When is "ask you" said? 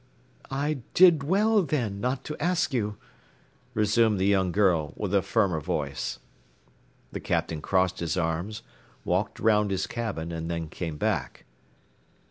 2.43-2.97